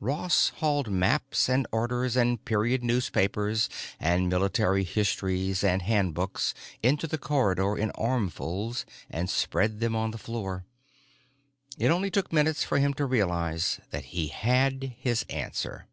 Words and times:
Ross 0.00 0.48
hauled 0.60 0.90
maps 0.90 1.46
and 1.46 1.66
orders 1.70 2.16
and 2.16 2.42
period 2.46 2.82
newspapers 2.82 3.68
and 4.00 4.30
military 4.30 4.82
histories 4.82 5.62
and 5.62 5.82
handbooks 5.82 6.54
into 6.82 7.06
the 7.06 7.18
corridor 7.18 7.76
in 7.76 7.90
armfuls 7.90 8.86
and 9.10 9.28
spread 9.28 9.80
them 9.80 9.94
on 9.94 10.10
the 10.10 10.16
floor. 10.16 10.64
It 11.76 11.88
took 11.88 11.92
only 11.96 12.10
minutes 12.34 12.64
for 12.64 12.78
him 12.78 12.94
to 12.94 13.04
realize 13.04 13.78
that 13.90 14.06
he 14.16 14.28
had 14.28 14.94
his 15.00 15.26
answer. 15.28 15.86